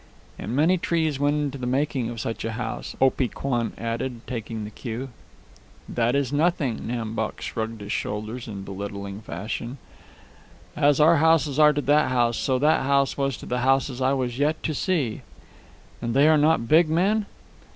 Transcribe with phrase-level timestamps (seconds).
[0.39, 4.63] "And many trees went into the making of such a house," Opee Kwan added, taking
[4.63, 5.09] the cue.
[5.87, 9.77] "That is nothing." Nam Bok shrugged his shoulders in belittling fashion.
[10.75, 14.13] "As our houses are to that house, so that house was to the houses I
[14.13, 15.21] was yet to see."
[16.01, 17.27] "And they are not big men?"